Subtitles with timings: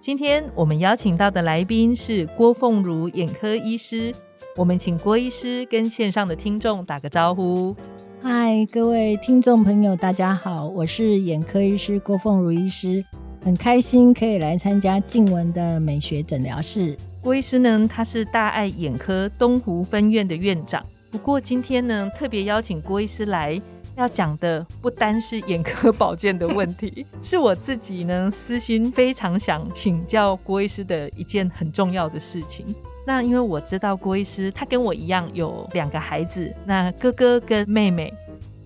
[0.00, 4.14] 今天我们邀请到的来宾是郭凤如眼科医师，
[4.56, 7.74] 我们请郭医师跟线上的听众打个招呼。
[8.22, 13.04] 嗨，各位听众朋友，大家好，我是眼科医师郭凤如医师，
[13.42, 16.96] 很开心可以来参加静文的美学诊疗室。
[17.20, 23.60] 郭医师呢，他是大爱眼科东湖分院的院长，不过今天呢，特别邀请郭医师来。
[23.96, 32.66] 要讲的不单是眼科 保健的问题，是我自己呢私心非常想请教郭医师的一件很重要的事情。
[33.06, 38.12] 那因为我知道郭医师他跟我一样有两个孩子，那哥哥跟妹妹。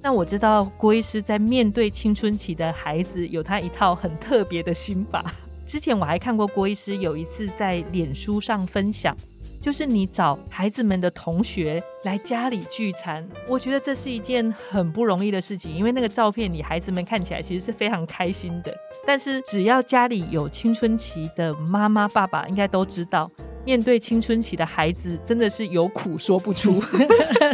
[0.00, 5.24] 那我知道郭医师在面对青春期的孩子有他一套很特别的心法。
[5.66, 9.14] 之前我还看过郭医师有一次在脸书上分享。
[9.60, 18.72] 就是你找孩子们的同学来家里聚餐，我觉得这是一件很不容易的事情，因为那个照片你孩子们看起来其实是非常开心的。
[19.04, 23.30] 但是只要家里有青春期的妈妈爸爸，应该都知道，
[23.64, 26.80] 面对青春期的孩子真的是有苦说不出。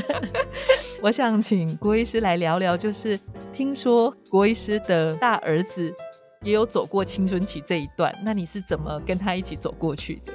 [1.00, 3.18] 我想请郭医师来聊聊，就是
[3.52, 5.92] 听说郭医师的大儿子
[6.42, 10.32] 也有走过青春期这一段，那你是怎么跟他一起走过去的？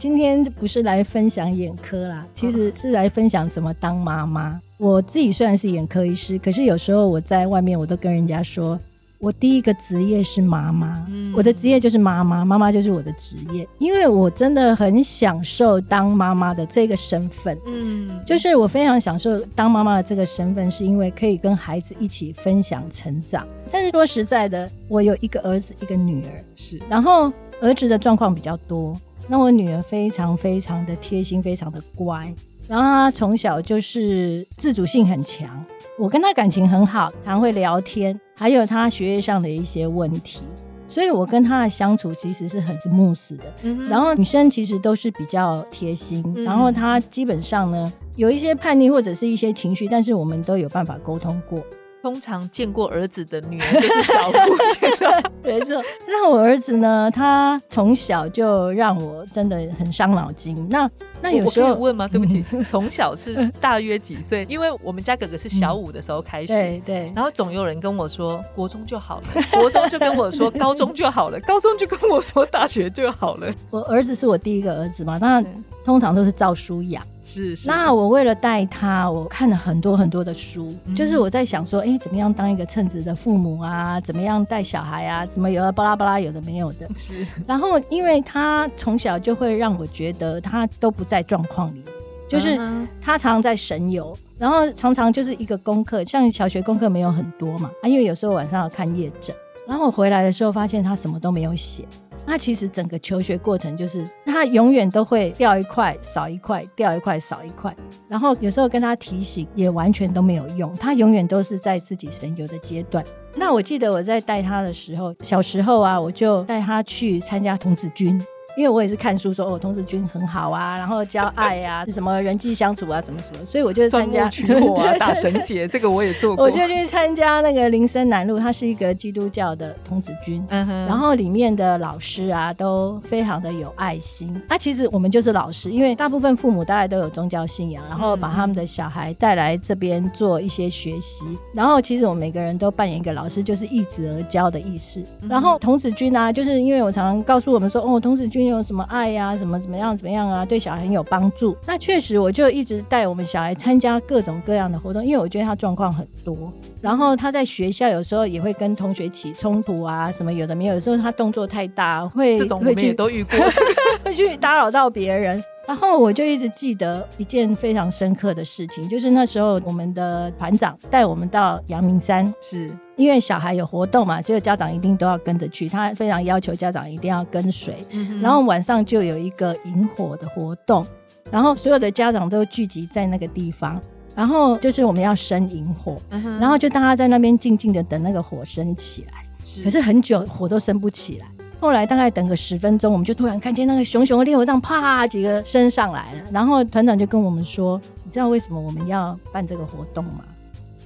[0.00, 4.58] 今天不是来分享眼科啦，其实是来分享怎么当妈妈。
[4.78, 8.80] 我自己虽然是眼科医师，可是有时候我在外面，我都跟人家说，
[9.18, 17.58] 我第一个职业是妈妈，我的职业就是妈妈，妈妈就是我的职业，因为我真的很享受当妈妈的这个身份。
[17.66, 23.46] 嗯，就是我非常享受当妈妈的这个身份，是因为可以跟孩子一起分享成长。
[23.70, 27.30] 但是说实在的，我有一个儿子，一个女儿，是，然后
[27.60, 28.98] 儿子的状况比较多。
[29.28, 32.32] 那我女儿非常非常的贴心，非常的乖，
[32.66, 35.64] 然后她从小就是自主性很强，
[35.98, 40.40] 我跟她感情很好，常会聊天，还有她学业上的一些问题，
[40.88, 43.44] 所以我跟她的相处其实是很是慕斯的。
[43.88, 51.62] 然后女生其实都是比较贴心，然后她基本上呢有一些叛逆或者是一些情绪，但是我们都有办法沟通过。
[52.02, 54.38] 通常见过儿子的女人就是小姑
[54.78, 54.88] 姐，
[55.44, 55.82] 没错。
[56.06, 57.10] 那我儿子呢？
[57.14, 60.66] 他从小就让我真的很伤脑筋。
[60.70, 60.90] 那
[61.20, 62.08] 那有时候问吗？
[62.08, 64.46] 对不起， 从小是大约几岁？
[64.48, 67.12] 因为我们家哥哥是小五的时候开始，对对。
[67.14, 73.52] 然后总有人跟我说国中就好了，国中就跟我说高中就好了，高中就跟我说大学就好了。
[73.70, 75.44] 我儿子是我第一个儿子嘛，那
[75.84, 77.02] 通常都是照书养。
[77.24, 84.00] 是，是那我为了带他，我看了很多很多的书，就是我在想说，哎，怎么样当一个称职的父母啊？
[84.00, 85.24] 怎么样带小孩啊？
[85.26, 86.88] 怎么有的巴拉巴拉，有的没有的。
[86.96, 91.84] 是，然后因为他从小就会让我觉得他都不在状况里，
[92.28, 92.56] 就是
[93.00, 99.34] 他常常在神游，然后常常就是一个功课，像小学功课没有很多嘛，啊，因为有时候晚上要看夜诊，
[99.68, 101.84] 然后我回来的时候发现他什么都没有写。
[102.26, 107.74] 他其实整个求学过程就是，他永远都会掉一块少一块，掉一块少一块。
[108.08, 113.04] 然后有时候跟他提醒也完全都没有用，他永远都是在自己神游的阶段。
[113.34, 118.20] 那我记得我在带他的时候，小时候啊，我就带他去参加童子军。
[118.60, 126.44] 因为我也是看书说哦，童子军很好啊，然后教爱啊，什么人际相处啊，什么什么，所以我就参加取火啊，打神节，这个我也做过。
[126.44, 134.38] 我就去参加那个林森南路，它是一个基督教的童子军，嗯哼，然后里面的老师啊都非常的有爱心。
[134.46, 141.24] 啊，其实我们就是老师，因为大部分父母大概都有宗教信仰，然后把他们的小孩带来这边做一些学习。
[141.54, 145.02] 然后其实我们每个人都扮演一个老师，就是易子而教的意思。
[145.26, 148.49] 然后童子军啊，就是因为我常常告诉我们说，哦，童子军。
[148.50, 149.36] 有什么爱呀？
[149.36, 149.96] 什么怎么样？
[149.96, 150.44] 怎么样啊？
[150.44, 151.56] 对小孩很有帮助。
[151.66, 156.52] 那确实，我就一直带我们小孩参加各种各样的活动，因为我觉得他状况很多。
[156.80, 160.74] 然后他在学校有时候也会跟同学起冲突啊，什么有的没有。
[160.74, 163.38] 有时候他动作太大，会这种会去都遇过，
[164.04, 165.42] 会去打扰到别人。
[165.70, 172.76] 然后我就一直记得一件非常深刻的事情，就是那时候我们的团长带我们到阳明山，是。
[172.96, 177.86] 因为小孩有活动嘛，就是家长一定都要跟着去，他非常要求家长一定要跟随。
[178.20, 180.84] 然后晚上就有一个引火的活动，
[181.30, 183.80] 然后所有的家长都聚集在那个地方，
[184.16, 186.02] 然后就是我们要生引火，
[186.40, 189.24] 然后就大家在那边静静的等那个火升起来，
[189.62, 191.28] 可是很久火都升不起来。
[191.60, 196.22] 后来大概等个十分钟，我们就突然看见那个熊熊的烈火仗啪几个升上来了。
[196.32, 200.24] 然后团长就跟我们说：“你知道为什么我们要办这个活动吗？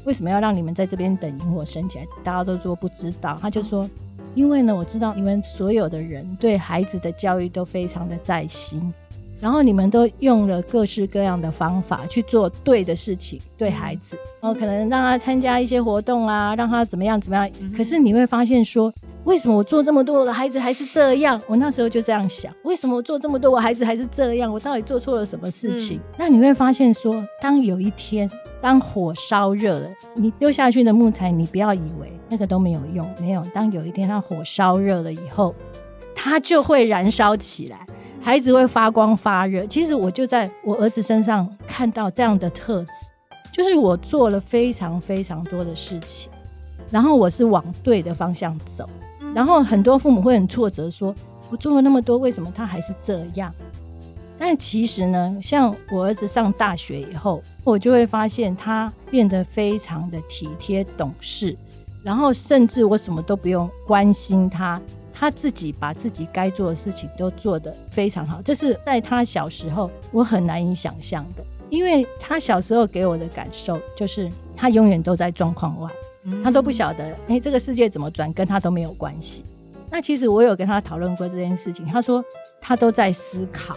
[0.05, 3.39] 为什么要让你们在这边等萤火升起来？”大家都说不知道。
[3.41, 3.89] 他就说
[4.35, 8.93] ：“因为呢，我知道你们所有的人对孩子的教育都非常的在心。”
[9.41, 17.51] 然后你们都用了各式各样的方法去做对的事情，对孩子，然后可能让他参加一些活动啊，让他怎么样怎么样。
[17.77, 18.93] 可是你会发现说，
[19.25, 21.41] 为什么我做这么多，我的孩子还是这样？
[21.47, 24.53] 我那时候就这样想，为什么我做这么多，我孩子还是这样？
[24.53, 26.01] 我到底做错了什么事情？
[26.17, 33.43] 那你会发现说，当有一天，当火烧热了，你丢下去的木材，你不要以为那个都没有用，没有。
[33.53, 35.55] 当有一天它火烧热了以后，
[36.15, 37.85] 它就会燃烧起来。
[38.25, 42.91] 孩子会发光发热，其实我就在我儿子身上看到这样的特质，
[43.53, 46.33] 就是我做了非常非常多的事情，
[46.91, 48.89] 然后我是往对的方向走，
[49.35, 51.15] 然后很多父母会很挫折，说
[51.51, 53.55] 我做了那么多，为什么他还是这样？
[54.39, 61.55] 但其实呢，像我儿子上大学以后，我就会发现他变得非常的体贴懂事，
[62.03, 64.81] 然后甚至我什么都不用关心他。
[65.17, 75.89] 他自己把自己该做的事情都做得非常好，这是在他小时候我很难以想象的，因为他小时候给我的感受就是他永远都在状况外，
[76.43, 79.45] 他都不晓得哎这个世界怎么转跟他都没有关系。
[79.89, 82.23] 那其实我有跟他讨论过这件事情，他说
[82.61, 83.77] 他都在思考，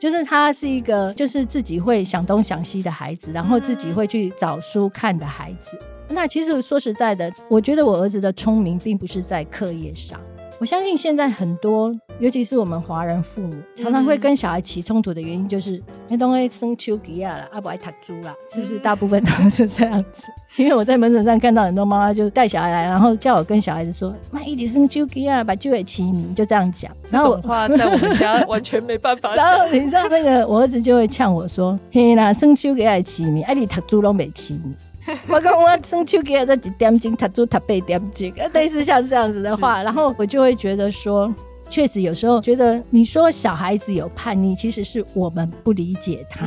[0.00, 5.78] 就是他是一个就是自己会想东想西的孩子，然后自己会去找书看的孩子。
[6.08, 10.18] 那其实说实在的，我觉得我儿子的聪明并不是在课业上。
[10.60, 18.78] 我相信现在很多，尤其是我们华人父母，常常会跟小孩起冲突的原因，就是那东西生丘吉亚了，阿伯爱塔猪啦，是不是？
[18.78, 20.28] 大部分都是这样子。
[20.56, 29.34] 因为我在门诊上看到很多妈妈就带小孩来，然后叫我跟小孩子说：“妈，一点生丘吉亚，把就给起名，就这样讲。”这种话在我们家 完全没办法。
[29.34, 34.72] 然后你知道那个我儿子就会呛我说：“嘿啦，生丘吉亚起名，哎，你塔猪都没起名。”
[35.28, 41.32] 我讲我生秋给这几点钟，他做他背点钟， 类似像这样子的话，然后我就会觉得说，
[41.68, 46.46] 确实有时候觉得你说小孩子有叛逆，其实是我们不理解他，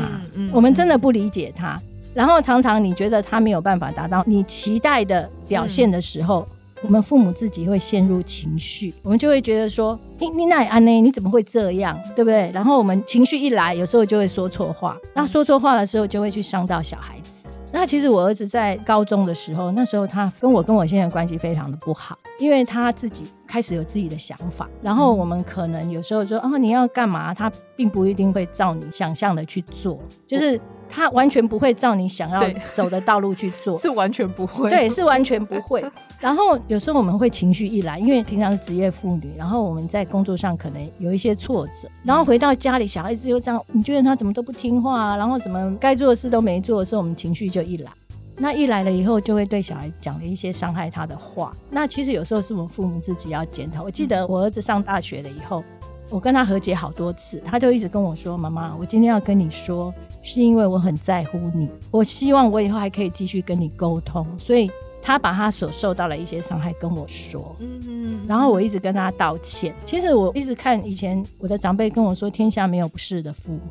[0.54, 1.80] 我们真的不理解他。
[2.14, 6.48] 然后常常你觉得他没有办法达到你期待的表现的时候，
[6.82, 11.02] 我们父母自己会陷入情绪，我们就会觉得说，你你那安呢？
[11.02, 12.00] 你怎么会这样？
[12.16, 12.50] 对不对？
[12.54, 17.35] 然后我们情绪一来，有时候就会说错话，那说错话的时候就会去伤到小孩子。
[17.78, 30.60] 那其实我儿子在高中的时候，那时候他跟我跟我现在关系非常的不好，因为他自己开始有自己的想法，然后我们可能有时候说啊你要干嘛，他并不一定会照你想象的去做，就是。
[30.88, 32.40] 他完全不会照你想要
[32.76, 34.70] 走的道路去做，是完全不会。
[34.70, 35.84] 对，是完全不会。
[36.20, 47.92] 然后有时候我们会情绪一来，因为平常是职业妇女，然后我们在工作上可能有一些挫折，然后回到家里，小孩子又这样，你觉得他怎么都不听话，啊然后怎么该做的事都没做的时候，我们情绪就一来。
[48.38, 51.56] 那一来了以后，就会对小孩讲了一些伤害他的话。
[51.70, 53.84] 那其实有时候是我们父母自己要检讨。
[53.84, 55.64] 我记得我儿子上大学了以后。
[56.12, 59.92] 我跟他和解好多次，他就一直跟我说：“妈妈，我今天要跟你说，
[60.22, 64.70] 是因为我很在乎你，我希望我以后还可以继续跟你沟通。”所以
[65.02, 69.74] 他把他所受到的一些伤害跟我说，嗯嗯，然后我一直跟他道歉。
[69.84, 73.62] 其实我一直看以前我的长辈跟我说：“天下没有不是的父母。”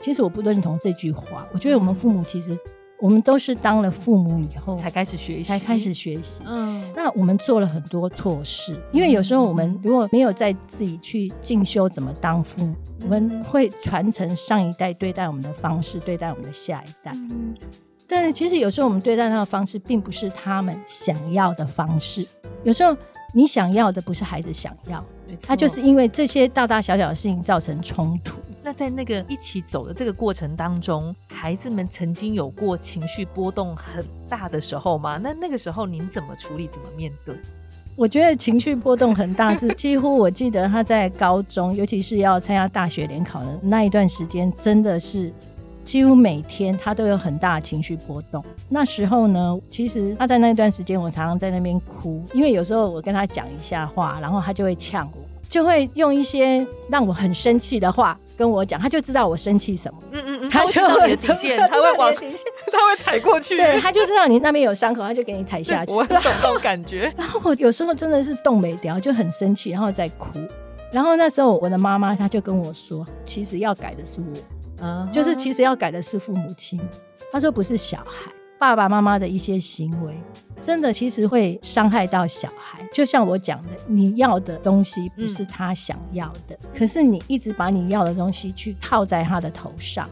[0.00, 1.44] 其实我不认同这句话。
[1.52, 2.56] 我觉得我们父母其实。
[3.00, 6.42] 我们都是当了父母以后才开始学习，才开始学习。
[6.46, 17.10] 嗯，那我们做了很多错事，因为有时候我们如果没有在自己去进修怎么当父母，我们会传承上一代对待我们的方式，对待我们的下一代。
[17.14, 17.54] 嗯，
[18.06, 22.26] 但是其实有时候我们对待他的方式，并不是他们想要的方式。
[22.64, 22.94] 有时候
[23.32, 25.02] 你想要的不是孩子想要，
[25.42, 28.38] 他就是因为这些大大小小的事情造成冲突。
[28.62, 35.16] 那在那个一起走的这个过程当中，孩子们曾经有过情绪波动很大的时候吗？
[35.16, 36.68] 那那个时候您怎么处理？
[36.68, 37.34] 怎么面对？
[37.96, 45.32] 我觉得情绪波动很大，是几乎我记得他在高中，尤其是要参加大学联考的那一段时间，真的是
[45.84, 48.44] 几乎每天他都有很大的情绪波动。
[48.68, 58.18] 那时候呢，其实他在那段时间，我常常在那边哭，因为有时候我跟他讲一下话，然后他就会呛我，就会用一些让我很生气的话。
[58.36, 59.98] 跟我讲，他就知道我生气什么。
[60.12, 62.40] 嗯嗯嗯，他知道你的底线，他会往底线，
[62.72, 63.54] 他会踩过去。
[63.54, 65.92] 对，他就知道你那边有伤口，他就给你踩下去。
[65.92, 67.12] 我懂这种感觉。
[67.18, 70.38] 然后我有时候真的是动没掉，就很生气，然后再哭。
[70.90, 74.26] 然后那时候我的妈妈，她就跟我说，其实要改的是我，
[74.80, 76.80] 嗯，就是其实要改的是父母亲。
[77.32, 80.14] 他说不是小孩，爸爸妈妈的一些行为，
[80.62, 82.84] 真的其实会伤害到小孩。
[82.92, 90.08] 就像我讲的，你要的东西不是他想要的，可是你一直把你要的东西去套在他的头上，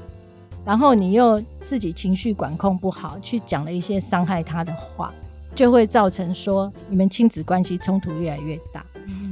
[0.64, 5.12] 然后你又自己情绪管控不好，去讲了一些伤害他的话，
[5.56, 8.84] 就会造成说你们亲子关系冲突越来越大。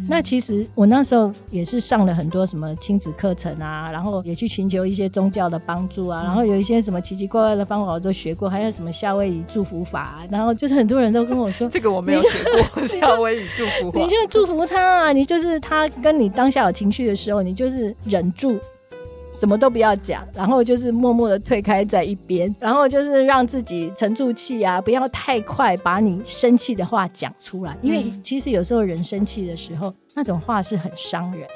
[0.09, 12.39] 那其实我那时候也是上了很多什么亲子课程啊，然后也去寻求一些宗教的帮助啊，然后有一些什么奇奇怪怪的方法我都学过，还有什么夏威夷祝福法，然后就是很多人都跟我说， 这个我没有学
[12.73, 18.59] 过 夏威夷祝福法，你就祝福他啊，你就是他跟你当下有情绪的时候，你就是忍住。
[19.39, 31.47] 什么都不要讲，然后就是默默的退开在一边，然后就是让自己沉住气啊，不要太快把你生气的话讲出来，因为其实有时候人生气的时候，那种话是很伤人。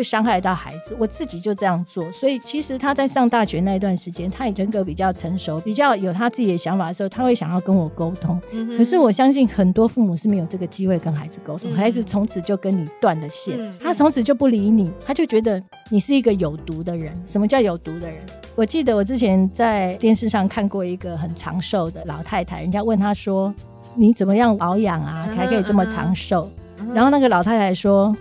[0.00, 2.10] 会伤害到孩子，我自己就这样做。
[2.10, 8.40] 所以其实他在上大学那一段时间，他也人格比较成熟，比较有他自己的想法的时候，他会想要跟我沟通。
[8.78, 17.12] 可是我相信很多父母是没有这个机会跟孩子沟通，孩子从此就跟你断了线，他从此就不理你，他就觉得你是一个有毒的人。
[17.26, 18.24] 什么叫有毒的人？
[18.56, 23.52] 我记得我之前在电视上看过一个很长寿的老太太，人家问她说
[23.94, 26.50] ：“你怎么样保养啊，才可以这么长寿？”
[26.94, 28.16] 然后那个老太太说。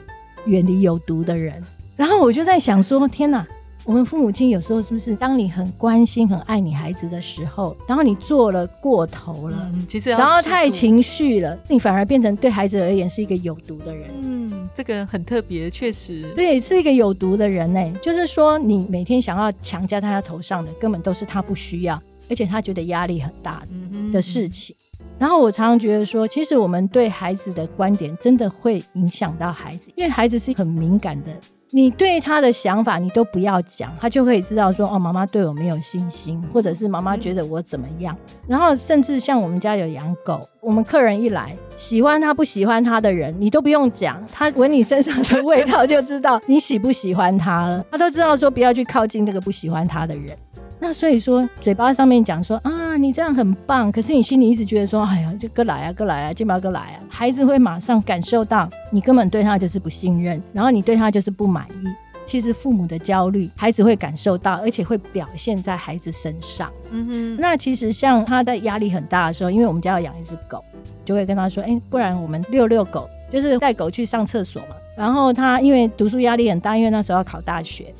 [0.49, 1.63] 远离有毒的人，
[1.95, 3.47] 然后我就在想说：天哪，
[3.85, 14.09] 我们父母亲有时候是不是当你很关心、很爱你孩子的时候，然后你做了过头了，其实然后太情绪了，你反而变成对孩子而言是一个有毒的人。
[14.21, 17.93] 嗯，这个很特别，确实，对，是一个有毒的人呢。
[18.01, 23.63] 就是说，你每天想要强加在他头上的，根本都是他不需要，而且他觉得压力很大
[24.11, 24.75] 的事情。
[25.19, 31.29] 然后我常常觉得说，其实我们对孩子的观点真的会影响到孩子，因为孩子是很敏感的。
[31.71, 38.17] 你对他的想法，你都不要讲，他就可以知道说，哦，妈妈对我没有信心，或者是妈妈觉得我怎么样。
[38.47, 47.85] 然后甚至像我们家有养狗，我们客人一来，喜欢他不喜欢他的人，你都不用讲，他闻你身上的味道就知道你喜不喜欢他了。
[47.91, 50.35] 他都知道说，不要去靠近那个不喜欢他的人。
[50.79, 61.87] 那所以说，嘴巴上面讲说啊，你这样很棒，可是你心里一直觉得说，哎呀，这哥来啊，哥来啊，金毛哥来啊，孩子会马上感受到你根本对他就是不信任，然后你对他就是不满意。
[62.25, 66.71] 其实父母的焦虑，孩子会感受到，而且会表现在孩子身上。
[66.91, 67.37] 嗯哼。
[67.37, 70.63] 那其实像他的压力很大的时候，因为我们家要养一只狗，
[71.03, 74.75] 就会跟他说，哎，不然我们遛遛狗，就是带狗去上厕所嘛。
[74.95, 77.91] 然后他因为读书压力很大，因为那时候要考大学。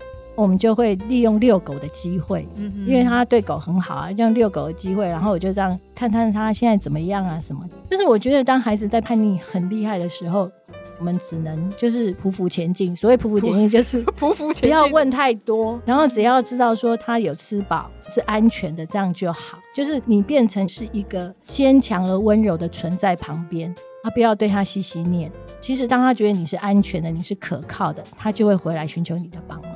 [0.41, 7.63] 我们就会利用遛狗的机会，嗯因为他对狗很好啊，这样遛狗的机会，然后我就这样看看他现在怎么样啊，什么？
[7.89, 10.49] 就是我觉得当孩子在叛逆很厉害的时候，
[10.97, 12.95] 我们只能就是匍匐前进。
[12.95, 19.59] 所谓匍匐前进，就是 匍匐前进，不要问太多，然后只要知道说他有吃饱是安全的，这样就好。
[19.75, 25.31] 就是你变成是一个坚强而温柔的存在旁边，他不要对他细细念。
[25.59, 29.71] 其实当他觉得你是安全的，你是可靠的，他就会回来寻求你的帮忙。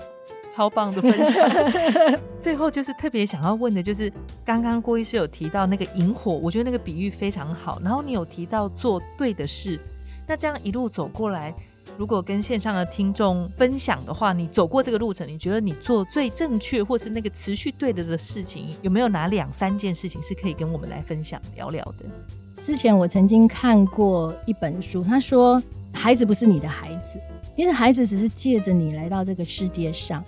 [0.54, 1.50] 超棒的分享。
[2.40, 4.12] 最后就是特别想要问的，就是
[4.46, 7.80] 刚刚郭医师有提到那个萤火，我觉得那个比喻非常好。
[7.84, 9.80] 然后你有提到做对的事，
[10.28, 11.56] 那这样一路走过来，
[11.98, 22.06] 如果跟线上的听众分享的话，你走过这个路程，你觉得你做最正确或是那个持续对的的事情，有没有哪两三件事情是可以跟我们来分享聊聊的？
[22.62, 25.62] 之前我曾经看过一本书，他说
[25.94, 27.20] 孩子不是你的孩子，
[27.56, 30.24] 因为孩子只是借着你来到这个世界上。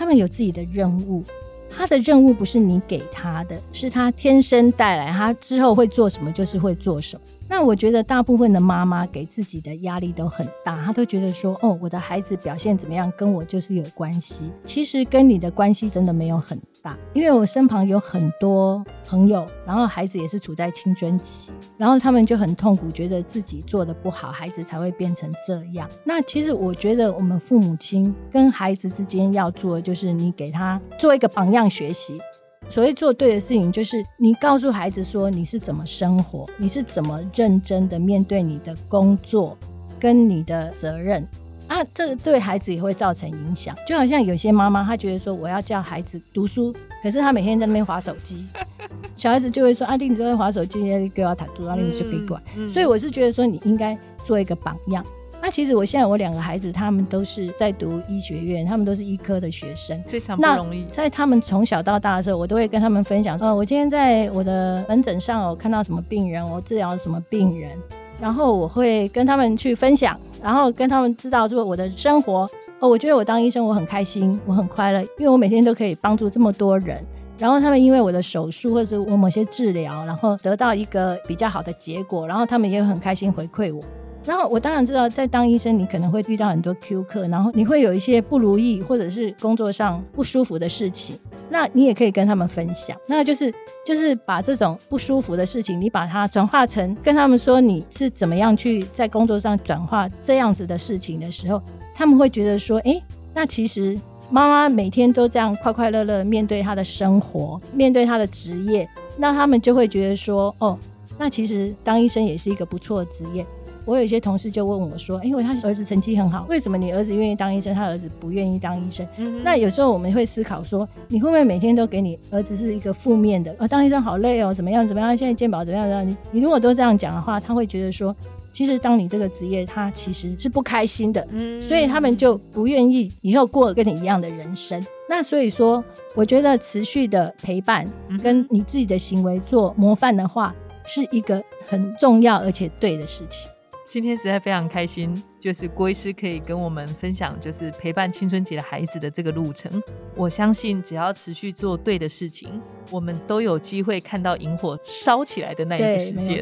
[0.00, 1.22] 他们有自己的任务，
[1.68, 7.22] 他的任务不是你给他的，是他天生带来，他之后会做什么就是会做什么。
[7.46, 14.50] 那我觉得大部分的妈妈给自己的压力都很大，她都觉得说，哦，我的孩子表现怎么样，跟我就是有关系。
[14.64, 25.88] 其实跟你的关系真的没有很大，因为我身旁有很多朋友，然后孩子也是处在青春期，然后他们就很痛苦，觉得自己做的不好，孩子才会变成这样。
[26.04, 32.20] 那其实我觉得我们父母亲跟孩子之间要做的，就是你给他做一个榜样学习。
[32.68, 39.58] 所谓做对的事情，就是你告诉孩子说你是怎么生活，你是怎么认真的面对你的工作
[39.98, 41.26] 跟你的责任
[41.70, 43.72] 啊，这个对孩子也会造成影响。
[43.86, 48.44] 就好像有些妈妈，她觉得说我要叫孩子读书，可是她每天在那边划手机，
[49.16, 52.42] 小孩子就会说啊，你都在划手机，给我打住，啊，你就给管。
[52.68, 55.06] 所以我是觉得说你应该做一个榜样。
[55.42, 60.84] 那其实我现在我两个孩子，他们都是在读医学院，他们都是医科的学生，非常不容易。
[60.90, 67.78] 在他们从小到大的时候，我都会跟他们分享，哦，我今天在我的门诊上，我看到什么病人，我治疗什么病人，
[68.20, 72.48] 然后我会跟他们去分享，然后跟他们知道说我的生活，
[72.78, 77.04] 哦，我觉得我当医生我很开心，我很快乐，因为我每天都可以帮助这么多人。
[77.38, 83.82] 然后他们因为我的手术或者我某些治疗，然后得到一个比较好的结果，然后他们也很开心回馈我。
[84.26, 92.96] 然后我当然知道，在当医生你可能会遇到很多 Q 客，然后你会有一些不如意或者是工作上不舒服的事情，那你也可以跟他们分享。
[93.06, 93.52] 那就是
[93.84, 101.60] 就是把这种不舒服的事情，你把它转化成跟他们说你是怎么样去在工作上转化这样子的事情的时候，
[101.94, 103.02] 他们会觉得说，哎，
[103.34, 103.98] 那其实
[104.30, 110.78] 妈妈每天都这样快快乐乐面对她的生活，面对她的职业，那他们就会觉得说，哦，
[111.18, 113.44] 那其实当医生也是一个不错的职业。
[113.90, 119.04] 我有一些同事就问我说：“哎，因为他儿子成绩很好，为什么你儿子愿意当医生，他儿子不愿意当医生？”
[119.42, 123.52] 那有时候我们会思考说，你会不会每天都给你儿子是一个负面的？
[123.58, 125.16] 呃，当医生好累哦，怎么样怎么样？
[125.16, 125.88] 现在健保怎么样？
[125.88, 126.08] 怎么样？
[126.08, 128.14] 你你如果都这样讲的话，他会觉得说，
[128.52, 131.26] 其实当你这个职业，他其实是不开心的，
[131.60, 134.80] 所以他们就不愿意以后过跟你一样的人生。
[135.08, 135.82] 那所以说，
[136.14, 137.84] 我觉得持续的陪伴
[138.22, 140.54] 跟你自己的行为做模范的话，
[140.84, 143.50] 是一个很重要而且对的事情。
[143.90, 149.82] 今天实在非常开心，就是郭医师可以跟我们分享，就是陪伴青春期的孩子的这个路程。
[150.14, 156.40] 我相信，只要持续做对的事情，我们都有机会看到萤火烧起来的那一个时间。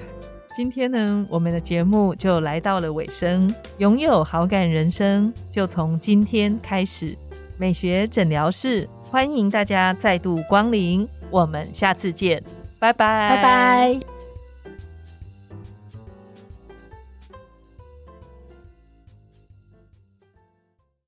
[0.56, 3.54] 今天呢，我们的节目就来到了尾声。
[3.76, 7.14] 拥有好感人生，就从今天开始。
[7.58, 12.42] 美学诊疗室欢迎大家再度光临，我们下次见，
[12.78, 14.15] 拜拜，拜拜。